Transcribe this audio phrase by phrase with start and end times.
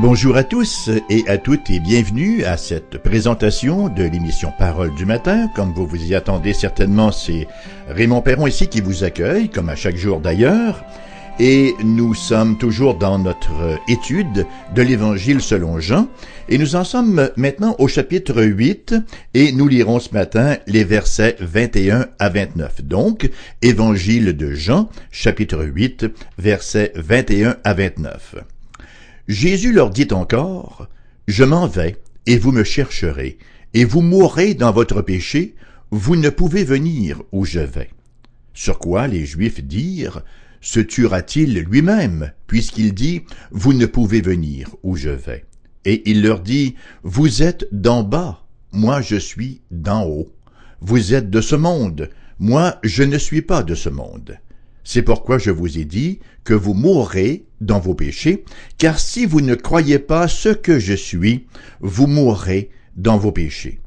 [0.00, 5.06] Bonjour à tous et à toutes et bienvenue à cette présentation de l'émission Parole du
[5.06, 5.48] matin.
[5.54, 7.48] Comme vous vous y attendez certainement, c'est
[7.88, 10.84] Raymond Perron ici qui vous accueille, comme à chaque jour d'ailleurs.
[11.40, 16.08] Et nous sommes toujours dans notre étude de l'Évangile selon Jean.
[16.50, 18.94] Et nous en sommes maintenant au chapitre 8
[19.32, 22.82] et nous lirons ce matin les versets 21 à 29.
[22.84, 23.30] Donc,
[23.62, 26.06] Évangile de Jean, chapitre 8,
[26.38, 28.36] versets 21 à 29.
[29.28, 30.88] Jésus leur dit encore,
[31.26, 33.38] Je m'en vais, et vous me chercherez,
[33.74, 35.54] et vous mourrez dans votre péché,
[35.90, 37.90] vous ne pouvez venir où je vais.
[38.54, 40.22] Sur quoi les Juifs dirent,
[40.60, 45.44] se tuera-t-il lui-même, puisqu'il dit, Vous ne pouvez venir où je vais.
[45.84, 50.32] Et il leur dit, Vous êtes d'en bas, moi je suis d'en haut.
[50.80, 54.38] Vous êtes de ce monde, moi je ne suis pas de ce monde.
[54.84, 58.44] C'est pourquoi je vous ai dit que vous mourrez dans vos péchés,
[58.78, 61.46] car si vous ne croyez pas ce que je suis,
[61.80, 63.80] vous mourrez dans vos péchés.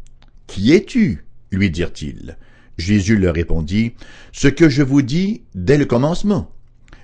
[0.48, 1.26] Qui es-tu?
[1.52, 2.38] lui dirent-ils.
[2.78, 3.94] Jésus leur répondit,
[4.32, 6.52] Ce que je vous dis dès le commencement.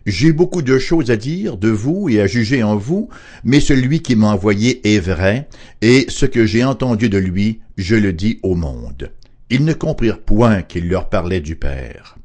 [0.05, 3.09] J'ai beaucoup de choses à dire de vous et à juger en vous,
[3.43, 5.49] mais celui qui m'a envoyé est vrai,
[5.81, 9.11] et ce que j'ai entendu de lui, je le dis au monde.
[9.49, 12.17] Ils ne comprirent point qu'il leur parlait du Père.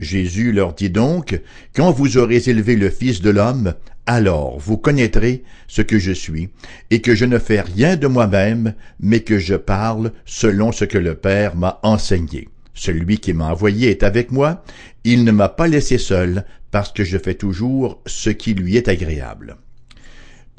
[0.00, 1.40] Jésus leur dit donc,
[1.76, 3.74] Quand vous aurez élevé le Fils de l'homme,
[4.06, 6.48] alors vous connaîtrez ce que je suis,
[6.90, 10.98] et que je ne fais rien de moi-même, mais que je parle selon ce que
[10.98, 12.48] le Père m'a enseigné.
[12.74, 14.64] Celui qui m'a envoyé est avec moi,
[15.04, 18.88] il ne m'a pas laissé seul, parce que je fais toujours ce qui lui est
[18.88, 19.58] agréable.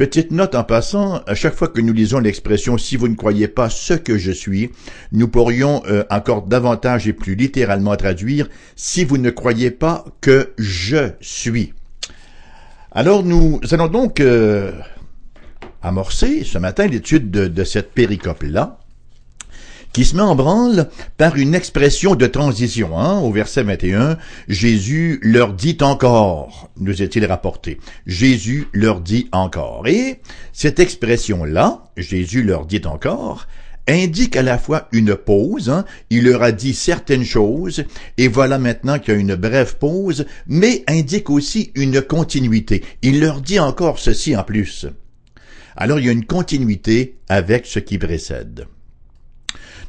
[0.02, 3.48] Petite note en passant, à chaque fois que nous lisons l'expression si vous ne croyez
[3.48, 4.72] pas ce que je suis,
[5.12, 10.54] nous pourrions euh, encore davantage et plus littéralement traduire si vous ne croyez pas que
[10.58, 11.76] je suis.
[12.92, 14.72] Alors nous allons donc euh,
[15.84, 18.81] amorcer ce matin l'étude de cette péricope-là
[19.94, 22.98] qui se met en branle par une expression de transition.
[22.98, 23.20] Hein?
[23.20, 27.80] Au verset 21, Jésus leur dit encore, nous est-il rapporté.
[28.06, 29.88] Jésus leur dit encore.
[29.88, 30.22] Et
[30.54, 33.48] cette expression-là, Jésus leur dit encore,
[33.88, 35.86] indique à la fois une pause, hein?
[36.10, 37.84] il leur a dit certaines choses,
[38.18, 42.84] et voilà maintenant qu'il y a une brève pause, mais indique aussi une continuité.
[43.02, 44.86] Il leur dit encore ceci en plus.
[45.76, 48.68] Alors il y a une continuité avec ce qui précède.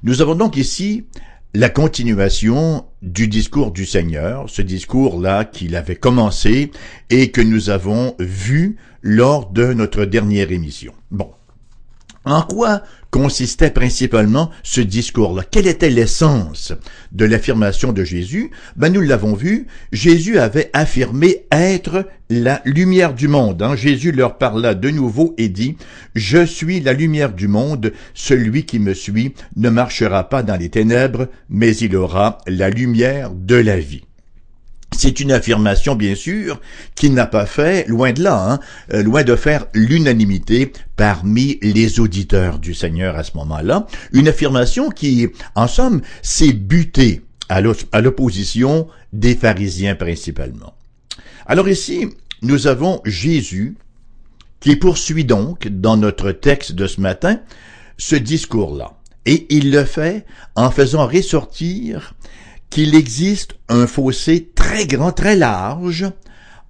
[0.05, 1.05] Nous avons donc ici
[1.55, 6.73] la continuation du discours du Seigneur, ce discours-là qu'il avait commencé
[7.09, 10.93] et que nous avons vu lors de notre dernière émission.
[11.13, 11.31] Bon.
[12.25, 15.45] En quoi consistait principalement ce discours-là?
[15.49, 16.73] Quelle était l'essence
[17.13, 18.51] de l'affirmation de Jésus?
[18.75, 23.63] Ben, nous l'avons vu, Jésus avait affirmé être la lumière du monde.
[23.63, 23.77] Hein?
[23.77, 25.77] Jésus leur parla de nouveau et dit,
[26.15, 30.71] Je suis la lumière du monde, celui qui me suit ne marchera pas dans les
[30.71, 34.05] ténèbres, mais il aura la lumière de la vie.
[34.97, 36.61] C'est une affirmation, bien sûr,
[36.95, 38.61] qu'il n'a pas fait, loin de là, hein,
[38.93, 43.87] euh, loin de faire l'unanimité parmi les auditeurs du Seigneur à ce moment-là.
[44.13, 47.61] Une affirmation qui, en somme, s'est butée à
[48.01, 50.75] l'opposition des pharisiens principalement.
[51.47, 52.09] Alors ici,
[52.43, 53.77] nous avons Jésus
[54.61, 57.41] qui poursuit donc, dans notre texte de ce matin,
[57.99, 58.93] ce discours-là.
[59.27, 62.15] Et il le fait en faisant ressortir
[62.73, 66.07] qu'il existe un fossé très grand, très large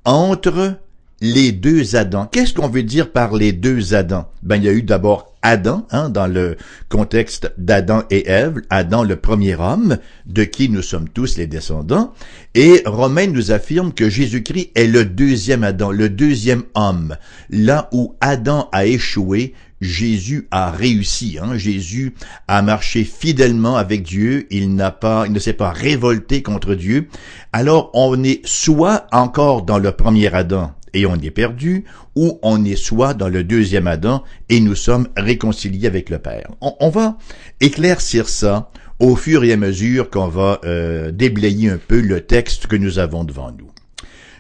[0.05, 0.75] entre
[1.21, 2.27] les deux Adams.
[2.33, 4.25] Qu'est-ce qu'on veut dire par les deux Adams?
[4.43, 6.57] Ben, il y a eu d'abord Adam, hein, dans le
[6.89, 12.13] contexte d'Adam et Ève, Adam le premier homme, de qui nous sommes tous les descendants,
[12.57, 17.17] et Romain nous affirme que Jésus-Christ est le deuxième Adam, le deuxième homme.
[17.49, 21.39] Là où Adam a échoué, Jésus a réussi.
[21.43, 21.57] Hein?
[21.57, 22.15] Jésus
[22.49, 24.47] a marché fidèlement avec Dieu.
[24.51, 27.09] Il n'a pas, il ne s'est pas révolté contre Dieu.
[27.53, 31.85] Alors on est soit encore dans le premier Adam et on est perdu,
[32.15, 36.51] ou on est soit dans le deuxième Adam et nous sommes réconciliés avec le Père.
[36.61, 37.17] On, va
[37.61, 42.67] éclaircir ça au fur et à mesure qu'on va euh, déblayer un peu le texte
[42.67, 43.71] que nous avons devant nous.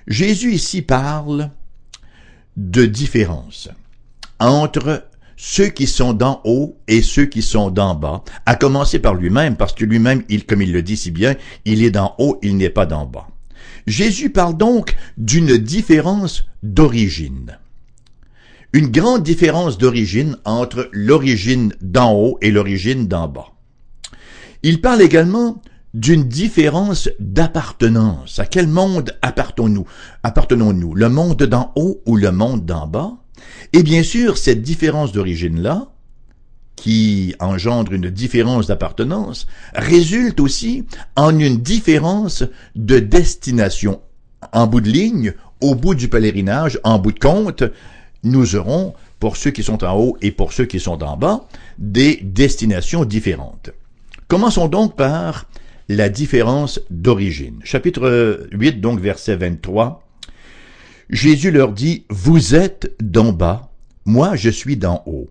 [0.06, 1.50] Jésus ici parle
[2.58, 3.70] de différence
[4.38, 5.04] entre
[5.44, 9.56] ceux qui sont d'en haut et ceux qui sont d'en bas, à commencer par lui-même,
[9.56, 11.34] parce que lui-même, il, comme il le dit si bien,
[11.64, 13.26] il est d'en haut, il n'est pas d'en bas.
[13.88, 17.58] Jésus parle donc d'une différence d'origine.
[18.72, 23.48] Une grande différence d'origine entre l'origine d'en haut et l'origine d'en bas.
[24.62, 25.60] Il parle également
[25.92, 28.38] d'une différence d'appartenance.
[28.38, 29.86] À quel monde appartenons-nous?
[30.22, 33.21] Appartenons-nous le monde d'en haut ou le monde d'en bas?
[33.72, 35.88] Et bien sûr, cette différence d'origine-là,
[36.76, 40.84] qui engendre une différence d'appartenance, résulte aussi
[41.16, 42.44] en une différence
[42.74, 44.00] de destination.
[44.52, 47.62] En bout de ligne, au bout du pèlerinage, en bout de compte,
[48.24, 51.46] nous aurons, pour ceux qui sont en haut et pour ceux qui sont en bas,
[51.78, 53.70] des destinations différentes.
[54.26, 55.46] Commençons donc par
[55.88, 57.60] la différence d'origine.
[57.64, 60.01] Chapitre 8, donc verset 23.
[61.10, 63.72] Jésus leur dit, Vous êtes d'en bas,
[64.04, 65.30] moi je suis d'en haut.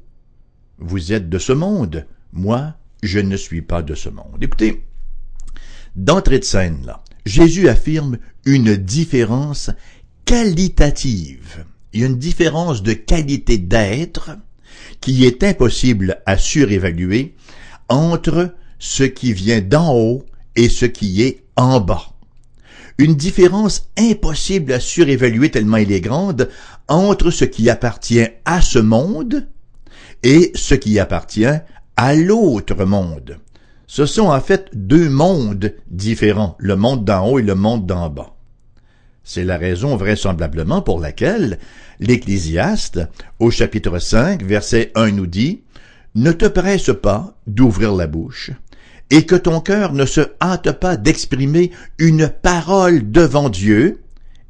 [0.78, 4.38] Vous êtes de ce monde, moi je ne suis pas de ce monde.
[4.42, 4.84] Écoutez,
[5.96, 9.70] d'entrée de scène, là, Jésus affirme une différence
[10.26, 11.66] qualitative.
[11.94, 14.32] Une différence de qualité d'être
[15.02, 17.36] qui est impossible à surévaluer
[17.90, 20.26] entre ce qui vient d'en haut
[20.56, 22.11] et ce qui est en bas.
[22.98, 26.50] Une différence impossible à surévaluer tellement elle est grande
[26.88, 29.48] entre ce qui appartient à ce monde
[30.24, 31.46] et ce qui appartient
[31.96, 33.40] à l'autre monde.
[33.88, 38.10] Ce sont en fait deux mondes différents, le monde d'en haut et le monde d'en
[38.10, 38.36] bas.
[39.24, 41.60] C'est la raison vraisemblablement pour laquelle
[42.00, 43.02] l'Ecclésiaste,
[43.40, 45.62] au chapitre 5, verset 1 nous dit,
[46.16, 48.52] Ne te presse pas d'ouvrir la bouche,
[49.12, 54.02] et que ton cœur ne se hâte pas d'exprimer une parole devant Dieu,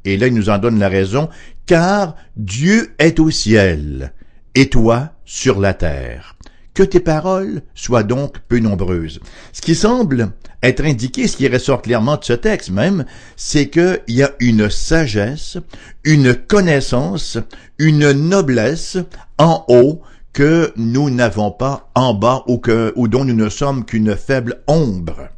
[0.04, 1.28] et là il nous en donne la raison,
[1.66, 4.12] car Dieu est au ciel,
[4.54, 6.36] et toi sur la terre.
[6.74, 9.20] Que tes paroles soient donc peu nombreuses.
[9.52, 10.30] Ce qui semble
[10.62, 13.04] être indiqué, ce qui ressort clairement de ce texte même,
[13.36, 15.58] c'est qu'il y a une sagesse,
[16.04, 17.36] une connaissance,
[17.78, 18.96] une noblesse
[19.38, 20.00] en haut
[20.32, 22.60] que nous n'avons pas en bas ou,
[22.96, 25.28] ou dont nous ne sommes qu'une faible ombre.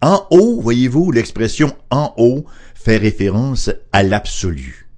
[0.00, 2.44] En haut, voyez-vous, l'expression en haut
[2.74, 4.88] fait référence à l'absolu.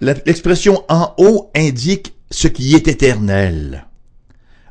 [0.00, 3.86] L'expression en haut indique ce qui est éternel.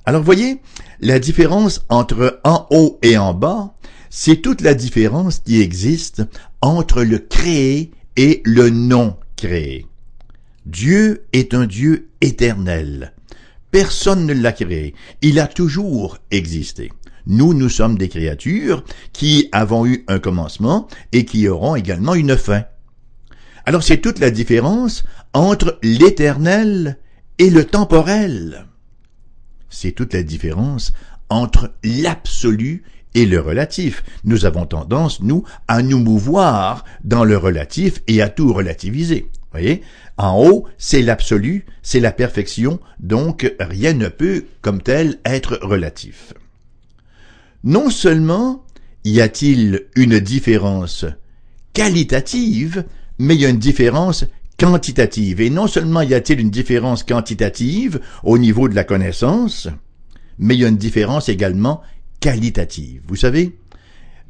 [0.06, 0.62] Alors voyez,
[1.00, 3.74] la différence entre en haut et en bas,
[4.10, 6.24] c'est toute la différence qui existe
[6.62, 9.88] entre le créé et le non créé.
[10.66, 13.14] Dieu est un Dieu éternel.
[13.72, 14.96] Personne ne l'a créé.
[15.22, 16.92] Il a toujours existé.
[17.26, 22.38] Nous, nous sommes des créatures qui avons eu un commencement et qui auront également une
[22.38, 22.64] fin.
[23.66, 26.98] Alors c'est toute la différence entre l'éternel
[27.40, 28.66] et le temporel.
[29.70, 30.94] C'est toute la différence
[31.30, 32.84] entre l'absolu
[33.16, 34.04] et le relatif.
[34.24, 39.30] Nous avons tendance, nous, à nous mouvoir dans le relatif et à tout relativiser.
[39.54, 39.82] Voyez?
[40.18, 46.34] En haut, c'est l'absolu, c'est la perfection, donc rien ne peut, comme tel, être relatif.
[47.64, 48.66] Non seulement
[49.06, 51.06] y a-t-il une différence
[51.74, 52.84] qualitative,
[53.20, 54.26] mais il y a une différence
[54.58, 55.42] quantitative.
[55.42, 59.68] Et non seulement y a-t-il une différence quantitative au niveau de la connaissance,
[60.40, 61.82] mais il y a une différence également
[62.20, 63.02] qualitative.
[63.08, 63.56] Vous savez,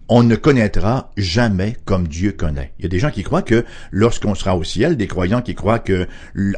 [0.10, 2.74] on ne connaîtra jamais comme Dieu connaît.
[2.78, 5.56] Il y a des gens qui croient que lorsqu'on sera au ciel, des croyants qui
[5.56, 6.08] croient que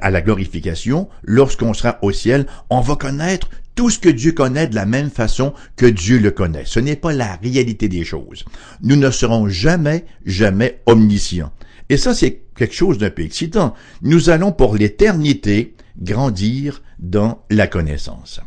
[0.02, 4.68] à la glorification, lorsqu'on sera au ciel, on va connaître tout ce que Dieu connaît
[4.68, 6.64] de la même façon que Dieu le connaît.
[6.66, 8.46] Ce n'est pas la réalité des choses.
[8.82, 11.52] Nous ne serons jamais, jamais omniscients.
[11.90, 13.76] Et ça, c'est quelque chose d'un peu excitant.
[14.02, 18.40] Nous allons pour l'éternité grandir dans la connaissance.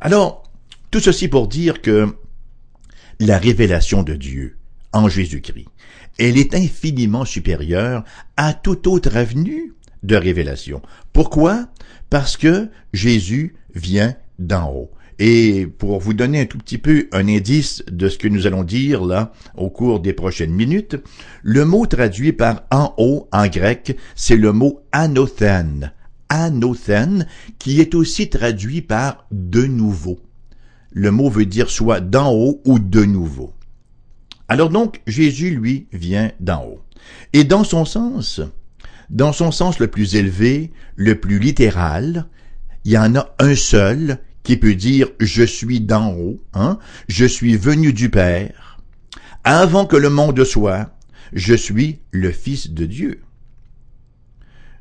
[0.00, 0.42] Alors,
[0.90, 2.14] tout ceci pour dire que
[3.22, 4.56] la révélation de Dieu
[4.92, 5.68] en Jésus-Christ,
[6.18, 8.02] elle est infiniment supérieure
[8.36, 10.82] à toute autre avenue de révélation.
[11.12, 11.68] Pourquoi?
[12.10, 14.90] Parce que Jésus vient d'en haut.
[15.20, 18.64] Et pour vous donner un tout petit peu un indice de ce que nous allons
[18.64, 20.96] dire là au cours des prochaines minutes,
[21.42, 25.92] le mot traduit par en haut en grec, c'est le mot anothen.
[26.28, 27.28] Anothen,
[27.60, 30.18] qui est aussi traduit par de nouveau.
[30.92, 33.52] Le mot veut dire soit d'en haut ou de nouveau.
[34.48, 36.82] Alors donc, Jésus, lui, vient d'en haut.
[37.32, 38.40] Et dans son sens,
[39.08, 42.26] dans son sens le plus élevé, le plus littéral,
[42.84, 47.24] il y en a un seul qui peut dire je suis d'en haut, hein, je
[47.24, 48.78] suis venu du Père,
[49.44, 50.90] avant que le monde soit,
[51.32, 53.22] je suis le Fils de Dieu.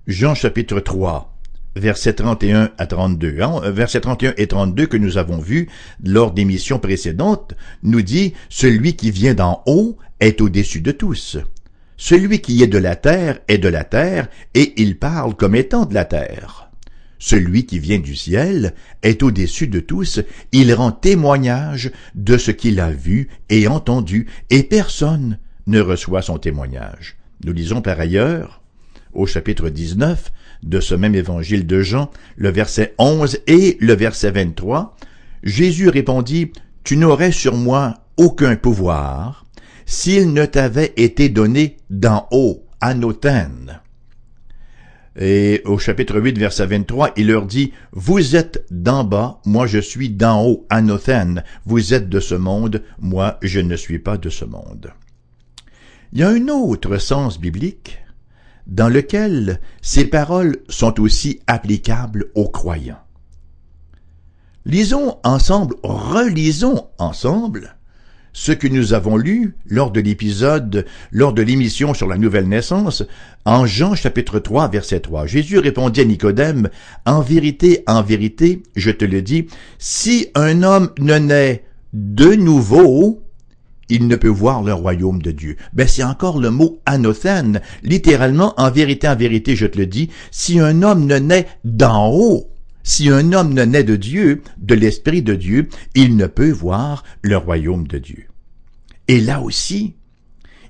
[0.08, 1.30] Jean chapitre 3,
[1.75, 5.69] versets 31 à 32, hein, versets 31 et 32 que nous avons vus
[6.03, 11.37] lors des missions précédentes, nous dit, celui qui vient d'en haut est au-dessus de tous.
[11.97, 15.85] Celui qui est de la terre est de la terre, et il parle comme étant
[15.85, 16.71] de la terre.
[17.19, 18.73] Celui qui vient du ciel
[19.03, 20.19] est au-dessus de tous,
[20.51, 25.37] il rend témoignage de ce qu'il a vu et entendu, et personne
[25.67, 27.17] ne reçoit son témoignage.
[27.45, 28.63] Nous lisons par ailleurs,
[29.13, 30.31] au chapitre 19,
[30.63, 34.96] de ce même évangile de Jean, le verset 11 et le verset 23,
[35.44, 36.51] Jésus répondit,
[36.84, 39.46] Tu n'aurais sur moi aucun pouvoir
[39.86, 43.82] s'il ne t'avait été donné d'en haut, anotène.
[45.20, 49.80] Et au chapitre 8, verset 23, il leur dit, Vous êtes d'en bas, moi je
[49.80, 51.44] suis d'en haut, anothène.
[51.65, 54.94] Vous êtes de ce monde, moi je ne suis pas de ce monde.
[56.13, 58.00] Il y a un autre sens biblique
[58.68, 63.03] dans lequel ces paroles sont aussi applicables aux croyants.
[64.65, 67.75] Lisons ensemble, relisons ensemble
[68.34, 73.03] ce que nous avons lu lors de l'épisode, lors de l'émission sur la nouvelle naissance,
[73.46, 75.25] en Jean chapitre 3 verset 3.
[75.25, 76.70] Jésus répondit à Nicodème,
[77.06, 79.48] En vérité, en vérité, je te le dis,
[79.80, 81.63] si un homme ne naît
[81.94, 83.22] de nouveau,
[83.91, 85.57] il ne peut voir le royaume de Dieu.
[85.74, 87.62] Ben, c'est encore le mot anothène.
[87.83, 92.10] Littéralement, en vérité, en vérité, je te le dis, si un homme ne naît d'en
[92.10, 92.50] haut,
[92.83, 97.03] si un homme ne naît de Dieu, de l'Esprit de Dieu, il ne peut voir
[97.21, 98.27] le royaume de Dieu.
[99.10, 99.95] Et là aussi,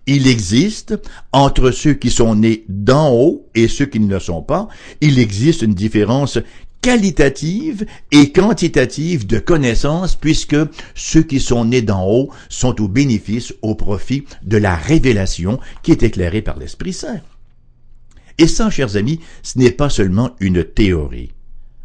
[0.07, 0.99] il existe,
[1.31, 4.67] entre ceux qui sont nés d'en haut et ceux qui ne le sont pas,
[4.99, 6.39] il existe une différence
[6.81, 10.57] qualitative et quantitative de connaissances puisque
[10.95, 15.91] ceux qui sont nés d'en haut sont au bénéfice, au profit de la révélation qui
[15.91, 17.21] est éclairée par l'Esprit Saint.
[18.37, 21.31] Et ça, chers amis, ce n'est pas seulement une théorie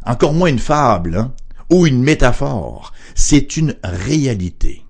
[0.07, 1.33] encore moins une fable hein,
[1.69, 4.83] ou une métaphore, c'est une réalité.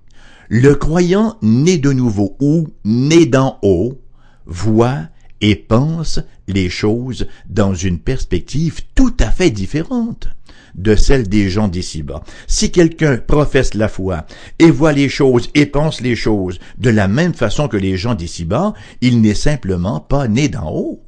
[0.48, 4.00] Le croyant né de nouveau ou né d'en haut
[4.46, 5.08] voit
[5.40, 10.28] et pense les choses dans une perspective tout à fait différente
[10.74, 12.22] de celle des gens d'ici-bas.
[12.46, 14.26] Si quelqu'un professe la foi
[14.58, 18.14] et voit les choses et pense les choses de la même façon que les gens
[18.14, 21.02] d'ici-bas, il n'est simplement pas né d'en haut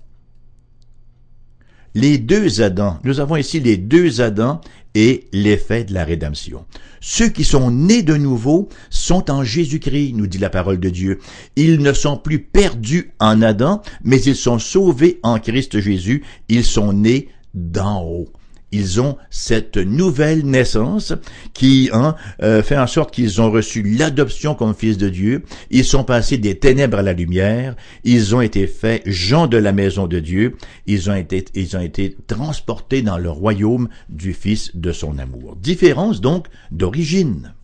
[1.94, 2.98] les deux Adams.
[3.04, 4.60] Nous avons ici les deux Adams
[4.94, 6.64] et l'effet de la rédemption.
[7.00, 11.18] Ceux qui sont nés de nouveau sont en Jésus-Christ, nous dit la parole de Dieu.
[11.56, 16.22] Ils ne sont plus perdus en Adam, mais ils sont sauvés en Christ Jésus.
[16.48, 18.28] Ils sont nés d'en haut
[18.72, 21.12] ils ont cette nouvelle naissance
[21.54, 25.42] qui hein, euh, fait en sorte qu'ils ont reçu l'adoption comme fils de Dieu.
[25.70, 27.74] Ils sont passés des ténèbres à la lumière.
[28.04, 30.56] Ils ont été faits gens de la maison de Dieu.
[30.86, 35.56] Ils ont été, ils ont été transportés dans le royaume du Fils de son amour.
[35.56, 37.54] Différence donc d'origine.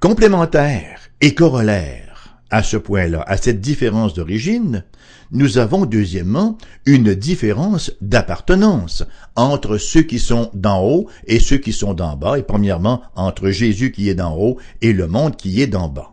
[0.00, 2.13] Complémentaire et corollaire
[2.54, 4.84] à ce point-là, à cette différence d'origine,
[5.32, 6.56] nous avons deuxièmement
[6.86, 9.02] une différence d'appartenance
[9.34, 13.50] entre ceux qui sont d'en haut et ceux qui sont d'en bas, et premièrement entre
[13.50, 16.12] Jésus qui est d'en haut et le monde qui est d'en bas.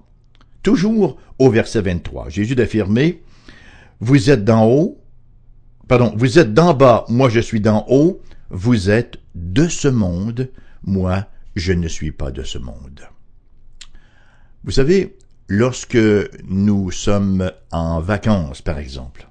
[0.63, 3.21] Toujours au verset 23, Jésus d'affirmer,
[3.99, 4.99] vous êtes d'en haut,
[5.87, 8.19] pardon, vous êtes d'en bas, moi je suis d'en haut,
[8.49, 10.49] vous êtes de ce monde,
[10.81, 13.01] moi je ne suis pas de ce monde.
[14.63, 15.17] Vous savez,
[15.51, 15.97] lorsque
[16.47, 19.27] nous sommes en vacances, par exemple,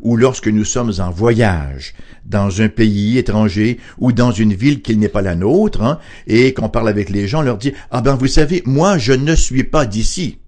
[0.00, 1.94] ou lorsque nous sommes en voyage
[2.26, 6.54] dans un pays étranger ou dans une ville qui n'est pas la nôtre, hein, et
[6.54, 9.36] qu'on parle avec les gens, on leur dit Ah ben vous savez, moi je ne
[9.36, 10.40] suis pas d'ici.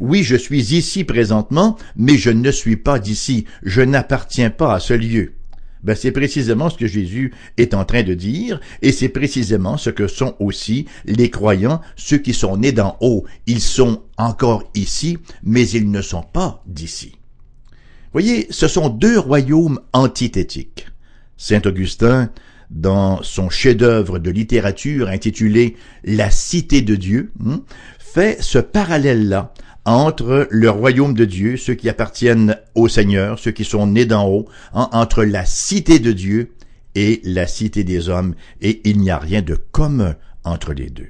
[0.00, 3.44] Oui, je suis ici présentement, mais je ne suis pas d'ici.
[3.62, 5.34] Je n'appartiens pas à ce lieu.
[5.82, 9.90] Ben, c'est précisément ce que Jésus est en train de dire, et c'est précisément ce
[9.90, 13.24] que sont aussi les croyants, ceux qui sont nés d'en haut.
[13.46, 17.12] Ils sont encore ici, mais ils ne sont pas d'ici.
[18.12, 20.86] Voyez, ce sont deux royaumes antithétiques.
[21.36, 22.30] Saint Augustin,
[22.70, 27.62] dans son chef-d'œuvre de littérature intitulé La Cité de Dieu, hein,
[27.98, 29.52] fait ce parallèle-là
[29.88, 34.28] entre le royaume de Dieu, ceux qui appartiennent au Seigneur, ceux qui sont nés d'en
[34.28, 36.52] haut, hein, entre la cité de Dieu
[36.94, 40.14] et la cité des hommes, et il n'y a rien de commun
[40.44, 41.08] entre les deux.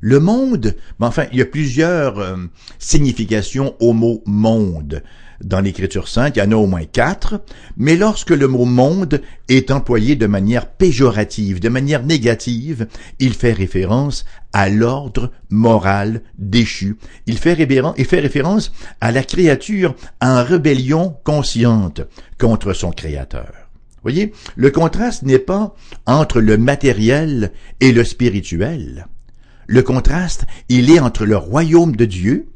[0.00, 2.36] Le monde, enfin, il y a plusieurs euh,
[2.78, 5.02] significations au mot monde
[5.44, 7.40] dans l'Écriture sainte, il y en a au moins quatre,
[7.76, 12.86] mais lorsque le mot monde est employé de manière péjorative, de manière négative,
[13.18, 16.96] il fait référence à l'ordre moral déchu.
[17.26, 17.56] Il fait,
[17.96, 22.02] il fait référence à la créature en rébellion consciente
[22.38, 23.52] contre son Créateur.
[24.02, 25.74] Voyez, le contraste n'est pas
[26.06, 29.06] entre le matériel et le spirituel.
[29.72, 32.48] Le contraste, il est entre le royaume de Dieu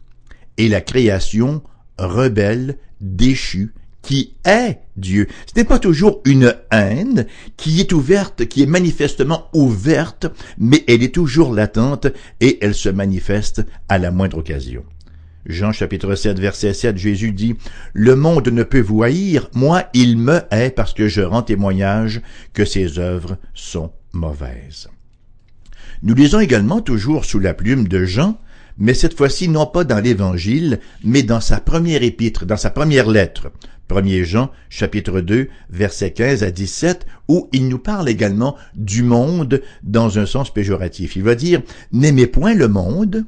[0.57, 1.63] et la création
[1.97, 5.29] rebelle, déchu, qui est Dieu.
[5.47, 10.27] Ce n'est pas toujours une haine qui est ouverte, qui est manifestement ouverte,
[10.59, 12.09] mais elle est toujours latente
[12.41, 14.83] et elle se manifeste à la moindre occasion.
[15.47, 17.55] Jean chapitre 7 verset 7, Jésus dit,
[17.93, 22.23] Le monde ne peut vous haïr, moi il me hait parce que je rends témoignage
[22.55, 24.89] que ses œuvres sont mauvaises.
[26.03, 28.39] Nous lisons également toujours sous la plume de Jean,
[28.79, 33.09] mais cette fois-ci non pas dans l'Évangile, mais dans sa première épître, dans sa première
[33.09, 33.53] lettre.
[33.91, 39.63] 1 Jean chapitre 2 verset 15 à 17 où il nous parle également du monde
[39.83, 41.17] dans un sens péjoratif.
[41.17, 41.61] Il va dire
[41.93, 43.27] N'aimez point le monde,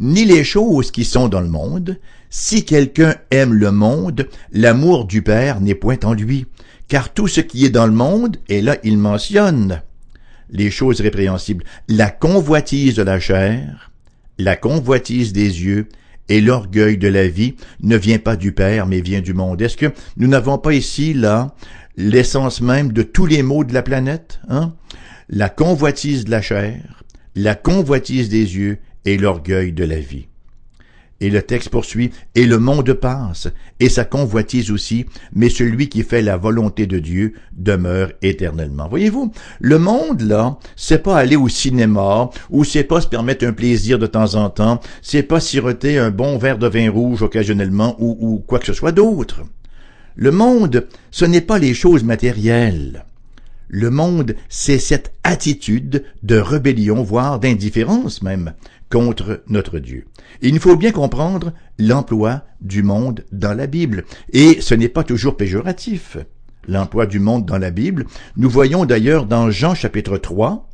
[0.00, 1.98] ni les choses qui sont dans le monde.
[2.30, 6.46] Si quelqu'un aime le monde, l'amour du Père n'est point en lui,
[6.88, 9.82] car tout ce qui est dans le monde, et là il mentionne
[10.50, 13.90] les choses répréhensibles, la convoitise de la chair,
[14.38, 15.88] la convoitise des yeux
[16.28, 19.60] et l'orgueil de la vie ne vient pas du Père, mais vient du monde.
[19.62, 21.54] Est-ce que nous n'avons pas ici, là,
[21.96, 24.74] l'essence même de tous les maux de la planète, hein?
[25.30, 27.02] La convoitise de la chair,
[27.34, 30.27] la convoitise des yeux et l'orgueil de la vie.
[31.20, 33.48] Et le texte poursuit, et le monde passe,
[33.80, 38.88] et sa convoitise aussi, mais celui qui fait la volonté de Dieu demeure éternellement.
[38.88, 43.52] Voyez-vous, le monde, là, c'est pas aller au cinéma, ou c'est pas se permettre un
[43.52, 47.96] plaisir de temps en temps, c'est pas siroter un bon verre de vin rouge occasionnellement,
[47.98, 49.42] ou, ou quoi que ce soit d'autre.
[50.14, 53.04] Le monde, ce n'est pas les choses matérielles.
[53.68, 58.54] Le monde, c'est cette attitude de rébellion, voire d'indifférence même,
[58.90, 60.06] contre notre Dieu.
[60.40, 64.04] Il faut bien comprendre l'emploi du monde dans la Bible.
[64.32, 66.16] Et ce n'est pas toujours péjoratif.
[66.66, 68.06] L'emploi du monde dans la Bible.
[68.36, 70.68] Nous voyons d'ailleurs dans Jean chapitre 3,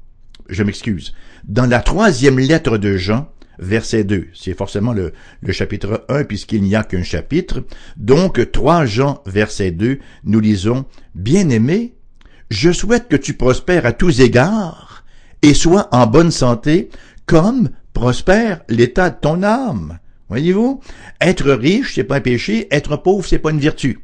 [0.49, 3.29] je m'excuse, dans la troisième lettre de Jean,
[3.59, 4.29] verset 2.
[4.35, 7.65] C'est forcément le, le chapitre 1 puisqu'il n'y a qu'un chapitre.
[7.97, 11.95] Donc 3 Jean, verset 2, nous lisons, Bien-aimé,
[12.51, 15.05] je souhaite que tu prospères à tous égards
[15.43, 16.91] et sois en bonne santé
[17.27, 19.99] comme prospère l'état de ton âme.
[20.29, 20.81] Voyez-vous?
[21.21, 24.01] Être riche, c'est pas un péché, être pauvre, c'est pas une vertu.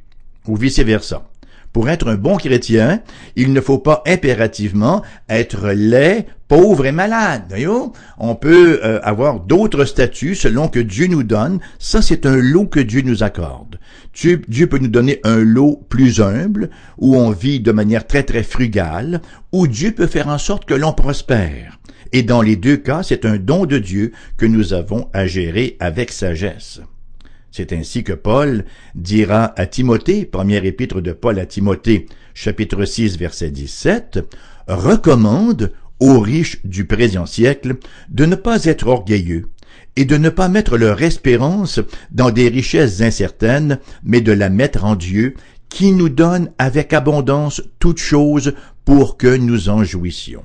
[0.46, 1.26] Ou vice-versa.
[1.72, 3.00] Pour être un bon chrétien,
[3.36, 7.44] il ne faut pas impérativement être laid, pauvre et malade.
[7.48, 7.92] Voyez-vous?
[8.18, 11.60] On peut euh, avoir d'autres statuts selon que Dieu nous donne.
[11.78, 13.78] Ça, c'est un lot que Dieu nous accorde.
[14.12, 18.42] Dieu, peut nous donner un lot plus humble, où on vit de manière très très
[18.42, 19.20] frugale,
[19.52, 21.78] ou Dieu peut faire en sorte que l'on prospère.
[22.12, 25.76] Et dans les deux cas, c'est un don de Dieu que nous avons à gérer
[25.78, 26.80] avec sagesse.
[27.52, 33.18] C'est ainsi que Paul dira à Timothée, première épître de Paul à Timothée, chapitre 6,
[33.18, 34.20] verset 17,
[34.68, 37.76] recommande aux riches du présent siècle
[38.08, 39.48] de ne pas être orgueilleux
[39.96, 44.84] et de ne pas mettre leur espérance dans des richesses incertaines, mais de la mettre
[44.84, 45.34] en Dieu,
[45.68, 50.44] qui nous donne avec abondance toutes choses pour que nous en jouissions.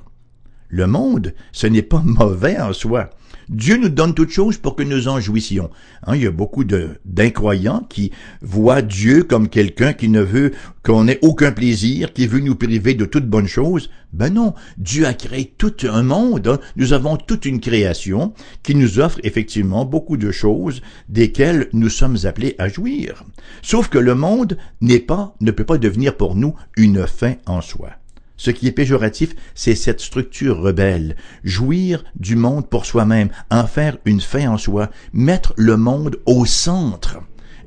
[0.68, 3.10] Le monde, ce n'est pas mauvais en soi.
[3.48, 5.70] Dieu nous donne toutes choses pour que nous en jouissions.
[6.04, 8.10] Hein, il y a beaucoup d'incroyants qui
[8.42, 10.52] voient Dieu comme quelqu'un qui ne veut
[10.82, 13.88] qu'on ait aucun plaisir, qui veut nous priver de toute bonne chose.
[14.12, 16.48] Ben non, Dieu a créé tout un monde.
[16.48, 16.58] Hein.
[16.74, 22.18] Nous avons toute une création qui nous offre effectivement beaucoup de choses desquelles nous sommes
[22.24, 23.22] appelés à jouir.
[23.62, 27.60] Sauf que le monde n'est pas, ne peut pas devenir pour nous une fin en
[27.60, 27.90] soi.
[28.36, 31.16] Ce qui est péjoratif, c'est cette structure rebelle.
[31.42, 36.44] Jouir du monde pour soi-même, en faire une fin en soi, mettre le monde au
[36.44, 37.18] centre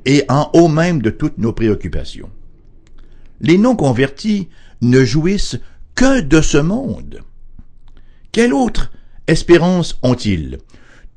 [0.04, 2.30] et en haut même de toutes nos préoccupations.
[3.40, 4.48] Les non-convertis
[4.80, 5.58] ne jouissent
[5.94, 7.20] que de ce monde.
[8.32, 8.92] Quelle autre
[9.26, 10.58] espérance ont-ils?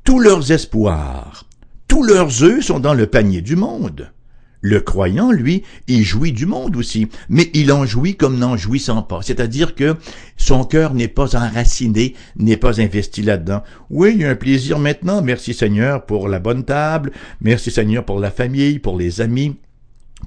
[0.02, 1.46] Tous leurs espoirs,
[1.88, 4.10] tous leurs œufs sont dans le panier du monde.
[4.66, 9.02] Le croyant, lui, il jouit du monde aussi, mais il en jouit comme n'en jouissant
[9.02, 9.20] pas.
[9.20, 9.94] C'est-à-dire que
[10.38, 13.62] son cœur n'est pas enraciné, n'est pas investi là-dedans.
[13.90, 18.06] Oui, il y a un plaisir maintenant, merci Seigneur pour la bonne table, merci Seigneur
[18.06, 19.56] pour la famille, pour les amis,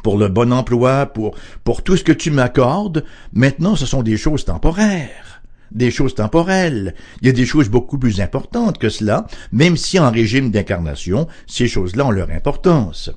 [0.03, 3.05] pour le bon emploi, pour, pour tout ce que tu m'accordes.
[3.33, 6.95] Maintenant, ce sont des choses temporaires des choses temporelles.
[7.21, 11.27] Il y a des choses beaucoup plus importantes que cela, même si en régime d'incarnation,
[11.45, 13.11] ces choses-là ont leur importance.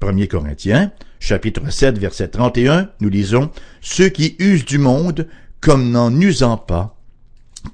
[0.00, 5.28] 1 Corinthiens, chapitre 7, verset 31, nous lisons Ceux qui usent du monde
[5.60, 7.00] comme n'en usant pas,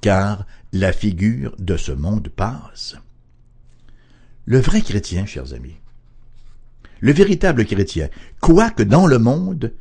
[0.00, 2.96] car la figure de ce monde passe.
[4.44, 5.76] Le vrai chrétien, chers amis,
[7.00, 8.08] le véritable chrétien,
[8.40, 9.72] quoique dans le monde,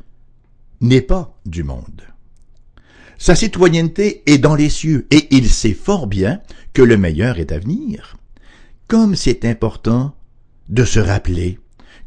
[0.82, 2.04] n'est pas du monde.
[3.17, 6.41] Sa citoyenneté est dans les cieux, et il sait fort bien
[6.73, 8.17] que le meilleur est à venir.
[8.88, 10.15] Comme c'est important
[10.69, 11.60] de se rappeler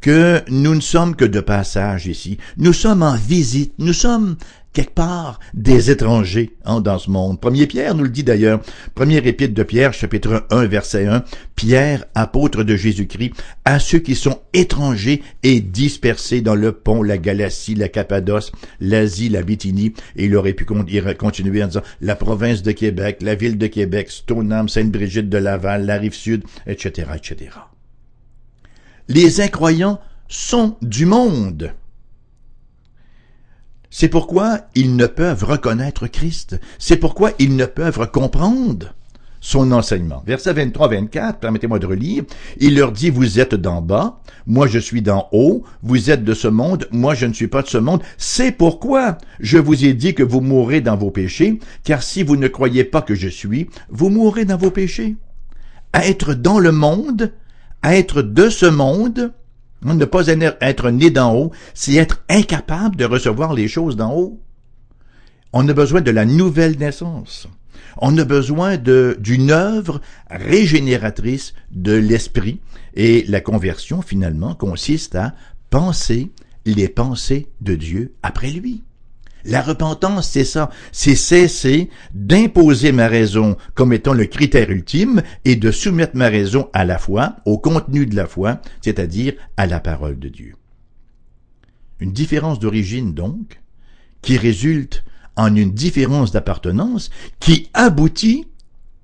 [0.02, 2.36] que nous ne sommes que de passage ici.
[2.58, 4.36] Nous sommes en visite, nous sommes
[4.72, 7.40] quelque part des étrangers hein, dans ce monde.
[7.40, 8.60] Premier Pierre nous le dit d'ailleurs.
[8.94, 11.24] Première épître de Pierre, chapitre 1, verset 1.
[11.54, 13.32] Pierre, apôtre de Jésus-Christ,
[13.64, 19.28] à ceux qui sont étrangers et dispersés dans le pont, la Galatie, la Cappadoce, l'Asie,
[19.28, 19.94] la Bithynie.
[20.16, 24.10] Et il aurait pu continuer en disant la province de Québec, la ville de Québec,
[24.10, 27.50] Stoneham, Sainte-Brigitte de Laval, la rive sud, etc., etc.
[29.14, 31.74] Les incroyants sont du monde.
[33.90, 36.58] C'est pourquoi ils ne peuvent reconnaître Christ.
[36.78, 38.94] C'est pourquoi ils ne peuvent comprendre
[39.42, 40.22] son enseignement.
[40.26, 42.24] Verset 23-24, permettez-moi de relire.
[42.56, 46.32] Il leur dit, vous êtes d'en bas, moi je suis d'en haut, vous êtes de
[46.32, 48.02] ce monde, moi je ne suis pas de ce monde.
[48.16, 52.36] C'est pourquoi je vous ai dit que vous mourrez dans vos péchés, car si vous
[52.36, 55.16] ne croyez pas que je suis, vous mourrez dans vos péchés.
[55.92, 57.30] être dans le monde,
[57.84, 59.32] être de ce monde,
[59.84, 64.40] ne pas être né d'en haut, c'est être incapable de recevoir les choses d'en haut.
[65.52, 67.48] On a besoin de la nouvelle naissance.
[67.98, 72.60] On a besoin d'une œuvre régénératrice de l'esprit.
[72.94, 75.34] Et la conversion, finalement, consiste à
[75.70, 76.30] penser
[76.64, 78.82] les pensées de Dieu après lui.
[79.44, 85.56] La repentance, c'est ça, c'est cesser d'imposer ma raison comme étant le critère ultime et
[85.56, 89.80] de soumettre ma raison à la foi, au contenu de la foi, c'est-à-dire à la
[89.80, 90.54] parole de Dieu.
[91.98, 93.60] Une différence d'origine donc,
[94.22, 95.04] qui résulte
[95.36, 98.46] en une différence d'appartenance, qui aboutit,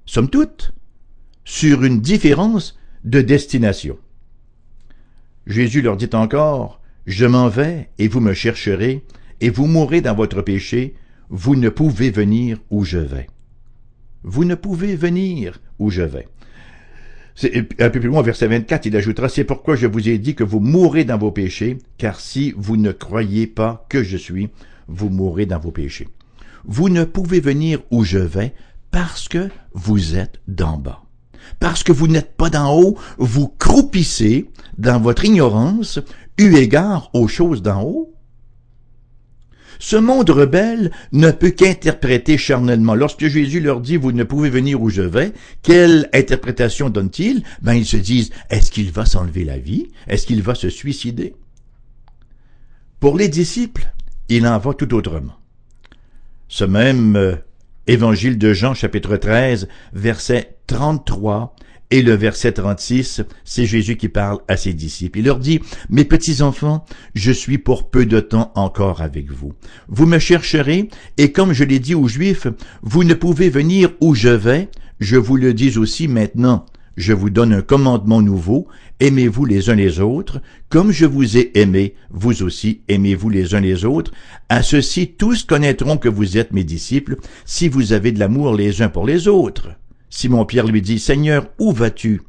[0.07, 0.73] somme toute,
[1.45, 3.99] sur une différence de destination.
[5.47, 9.05] Jésus leur dit encore, Je m'en vais et vous me chercherez,
[9.41, 10.95] et vous mourrez dans votre péché,
[11.31, 13.29] vous ne pouvez venir où je vais.
[14.23, 16.27] Vous ne pouvez venir où je vais.
[17.79, 20.43] Un peu plus loin, verset 24, il ajoutera, C'est pourquoi je vous ai dit que
[20.43, 24.49] vous mourrez dans vos péchés, car si vous ne croyez pas que je suis,
[24.89, 26.09] vous mourrez dans vos péchés.
[26.65, 28.55] Vous ne pouvez venir où je vais
[28.91, 31.03] parce que vous êtes d'en bas.
[31.61, 36.01] Parce que vous n'êtes pas d'en haut, vous croupissez dans votre ignorance,
[36.39, 38.15] eu égard aux choses d'en haut,
[39.79, 42.95] ce monde rebelle ne peut qu'interpréter charnellement.
[42.95, 47.43] Lorsque Jésus leur dit, vous ne pouvez venir où je vais, quelle interprétation donne-t-il?
[47.63, 49.89] Ben, ils se disent, est-ce qu'il va s'enlever la vie?
[50.07, 51.35] Est-ce qu'il va se suicider?
[53.01, 53.93] Pour les disciples,
[54.29, 55.37] il en va tout autrement.
[56.49, 57.37] Ce même euh,
[57.87, 61.55] évangile de Jean chapitre 13, verset 33
[61.91, 65.21] et le verset 36, c'est Jésus qui parle à ses disciples.
[65.21, 69.55] Il leur dit, Mes petits enfants, je suis pour peu de temps encore avec vous.
[69.89, 72.47] Vous me chercherez, et comme je l'ai dit aux Juifs,
[72.83, 74.69] vous ne pouvez venir où je vais,
[75.01, 76.67] je vous le dis aussi maintenant.
[76.99, 78.67] Je vous donne un commandement nouveau,
[78.99, 83.61] aimez-vous les uns les autres, comme je vous ai aimé, vous aussi aimez-vous les uns
[83.61, 84.11] les autres.
[84.49, 88.83] À ceci tous connaîtront que vous êtes mes disciples, si vous avez de l'amour les
[88.83, 89.78] uns pour les autres.
[90.11, 92.23] Simon-Pierre lui dit, Seigneur, où vas-tu?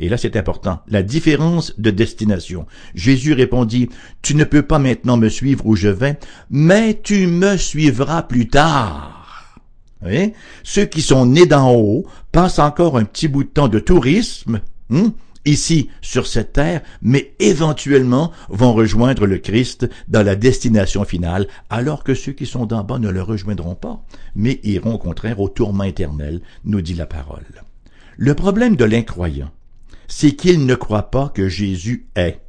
[0.00, 2.66] Et là, c'est important, la différence de destination.
[2.94, 3.90] Jésus répondit,
[4.22, 8.48] Tu ne peux pas maintenant me suivre où je vais, mais tu me suivras plus
[8.48, 9.60] tard.
[10.02, 10.32] Oui?
[10.62, 14.62] Ceux qui sont nés d'en haut passent encore un petit bout de temps de tourisme,
[14.90, 15.12] hein?
[15.44, 22.04] Ici sur cette terre, mais éventuellement vont rejoindre le Christ dans la destination finale, alors
[22.04, 25.48] que ceux qui sont d'en bas ne le rejoindront pas, mais iront au contraire au
[25.48, 27.46] tourment éternel, nous dit la parole.
[28.16, 29.50] Le problème de l'incroyant,
[30.08, 32.40] c'est qu'il ne croit pas que Jésus est.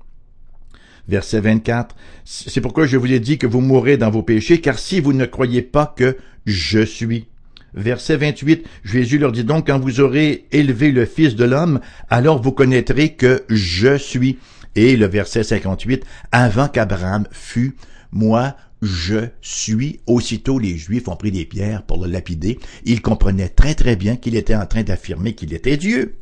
[1.08, 4.80] Verset 24, c'est pourquoi je vous ai dit que vous mourrez dans vos péchés, car
[4.80, 7.28] si vous ne croyez pas que je suis,
[7.74, 11.80] Verset 28, Jésus leur dit donc, quand vous aurez élevé le Fils de l'homme,
[12.10, 14.40] alors vous connaîtrez que je suis.
[14.76, 17.76] Et le verset 58, avant qu'Abraham fût,
[18.12, 20.00] moi, je suis.
[20.08, 22.60] Aussitôt, les Juifs ont pris des pierres pour le lapider.
[22.86, 26.16] Ils comprenaient très très bien qu'il était en train d'affirmer qu'il était Dieu.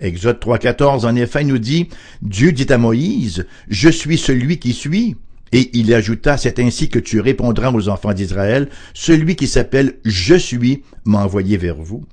[0.00, 1.88] Exode 3.14, en effet, nous dit,
[2.22, 5.16] Dieu dit à Moïse, je suis celui qui suis.
[5.52, 10.34] Et il ajouta, c'est ainsi que tu répondras aux enfants d'Israël, celui qui s'appelle Je
[10.34, 12.06] suis m'a envoyé vers vous.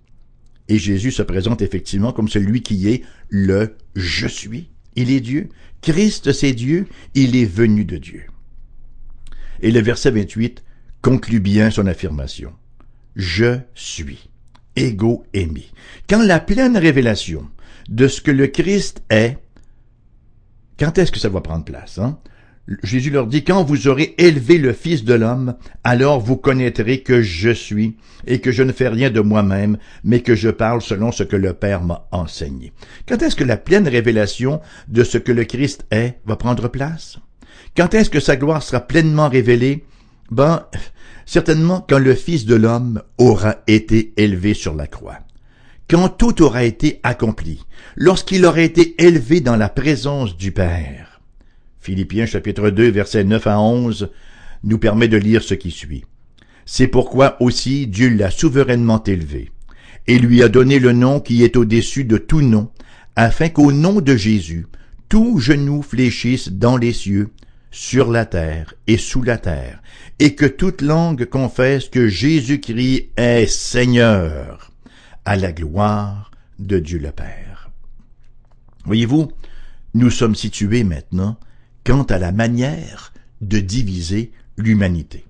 [0.67, 4.71] Et Jésus se présente effectivement comme celui qui est le Je suis.
[4.95, 5.50] Il est Dieu.
[5.82, 6.88] Christ, c'est Dieu.
[7.13, 8.24] Il est venu de Dieu.
[9.62, 10.63] Et le verset 28
[11.02, 12.54] conclut bien son affirmation.
[13.15, 14.30] Je suis.
[14.76, 15.65] Ego aimé.
[16.10, 17.48] Quand la pleine révélation
[17.88, 19.38] de ce que le Christ est,
[20.78, 22.00] quand est-ce que ça va prendre place?
[22.00, 22.19] Hein?
[22.82, 27.21] Jésus leur dit, quand vous aurez élevé le Fils de l'homme, alors vous connaîtrez que
[27.21, 31.12] je suis, et que je ne fais rien de moi-même, mais que je parle selon
[31.12, 32.73] ce que le Père m'a enseigné.
[33.08, 37.19] Quand est-ce que la pleine révélation de ce que le Christ est va prendre place?
[37.78, 39.86] Quand est-ce que sa gloire sera pleinement révélée?
[40.32, 40.65] Ben,
[41.28, 45.19] certainement quand le Fils de l'homme aura été élevé sur la croix,
[45.88, 47.63] quand tout aura été accompli,
[47.95, 51.14] lorsqu'il aura été élevé dans la présence du Père.
[51.86, 54.10] Philippiens chapitre 2 versets 9 à 11
[54.63, 56.04] nous permet de lire ce qui suit.
[56.65, 59.52] C'est pourquoi aussi Dieu l'a souverainement élevé,
[60.08, 62.71] et lui a donné le nom qui est au-dessus de tout nom,
[63.15, 64.65] afin qu'au nom de Jésus,
[65.10, 67.30] tout genou fléchisse dans les cieux,
[67.69, 69.84] sur la terre et sous la terre,
[70.17, 74.71] et que toute langue confesse que Jésus-Christ est Seigneur,
[75.24, 77.69] à la gloire de Dieu le Père.
[78.86, 79.32] Voyez-vous,
[79.93, 81.38] nous sommes situés maintenant
[81.86, 85.26] quant à la manière de diviser l'humanité.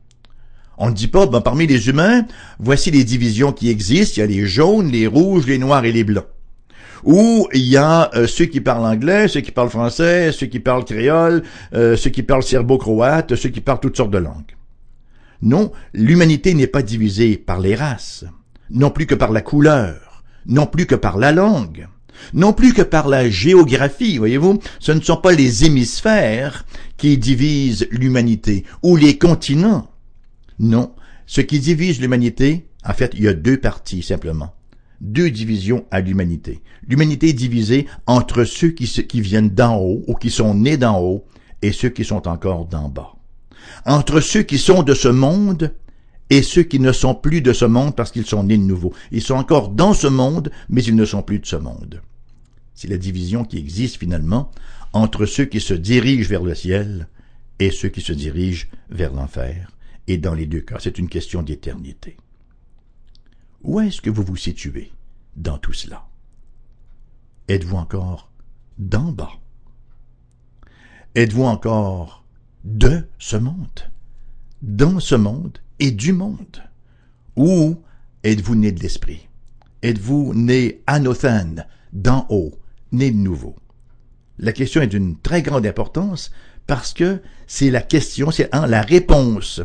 [0.78, 2.26] On ne dit pas, ben, parmi les humains,
[2.60, 5.92] voici les divisions qui existent, il y a les jaunes, les rouges, les noirs et
[5.92, 6.26] les blancs.
[7.04, 10.60] Ou il y a euh, ceux qui parlent anglais, ceux qui parlent français, ceux qui
[10.60, 14.56] parlent créole, euh, ceux qui parlent serbo-croate, ceux qui parlent toutes sortes de langues.
[15.42, 18.26] Non, l'humanité n'est pas divisée par les races,
[18.70, 21.88] non plus que par la couleur, non plus que par la langue,
[22.34, 26.66] non plus que par la géographie, voyez-vous, ce ne sont pas les hémisphères
[26.98, 29.92] qui divisent l'humanité, ou les continents.
[30.60, 30.94] Non,
[31.26, 34.54] ce qui divise l'humanité, en fait, il y a deux parties simplement.
[35.02, 36.62] Deux divisions à l'humanité.
[36.88, 41.02] L'humanité est divisée entre ceux qui, qui viennent d'en haut ou qui sont nés d'en
[41.02, 41.26] haut
[41.62, 43.16] et ceux qui sont encore d'en bas.
[43.86, 45.74] Entre ceux qui sont de ce monde
[46.30, 48.94] et ceux qui ne sont plus de ce monde parce qu'ils sont nés de nouveau.
[49.12, 52.02] Ils sont encore dans ce monde, mais ils ne sont plus de ce monde.
[52.74, 54.52] C'est la division qui existe finalement
[54.94, 57.08] entre ceux qui se dirigent vers le ciel
[57.60, 59.72] et ceux qui se dirigent vers l'enfer.
[60.08, 62.18] Et dans les deux cas, c'est une question d'éternité.
[63.64, 64.92] Où est-ce que vous vous situez
[65.36, 66.06] dans tout cela?
[67.48, 68.30] Êtes-vous encore
[68.78, 69.32] d'en bas?
[71.16, 72.26] Êtes-vous encore
[72.64, 73.90] de ce monde?
[74.62, 76.64] Dans ce monde et du monde?
[77.36, 77.82] Ou
[78.24, 79.28] êtes-vous né de l'esprit?
[79.82, 82.54] Êtes-vous né anothène, d'en haut,
[82.92, 83.56] né de nouveau?
[84.38, 86.32] La question est d'une très grande importance
[86.68, 89.62] parce que c'est la question, c'est la réponse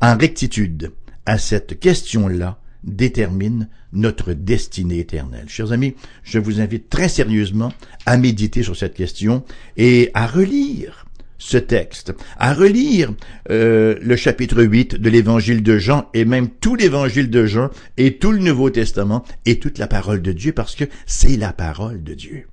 [0.00, 0.92] en rectitude
[1.26, 5.48] à cette question-là détermine notre destinée éternelle.
[5.48, 7.72] Chers amis, je vous invite très sérieusement
[8.06, 9.44] à méditer sur cette question
[9.76, 11.03] et à relire
[11.44, 13.12] ce texte, à relire
[13.50, 18.16] euh, le chapitre 8 de l'évangile de Jean et même tout l'évangile de Jean et
[18.16, 22.02] tout le Nouveau Testament et toute la parole de Dieu parce que c'est la parole
[22.02, 22.46] de Dieu.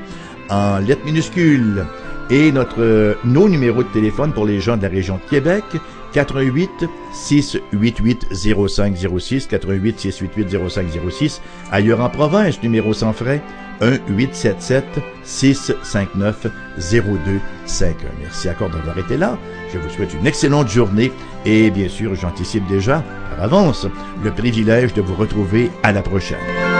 [0.49, 1.85] en lettres minuscules.
[2.29, 5.63] Et notre, nos numéros de téléphone pour les gens de la région de Québec,
[6.13, 6.69] 88
[7.13, 11.41] 688 0506, 88 688 0506.
[11.71, 13.41] Ailleurs en province, numéro sans frais,
[13.81, 16.51] 1-877-659-0251.
[18.21, 19.37] Merci encore d'avoir été là.
[19.73, 21.11] Je vous souhaite une excellente journée
[21.45, 23.87] et bien sûr, j'anticipe déjà par avance
[24.23, 26.72] le privilège de vous retrouver à la prochaine.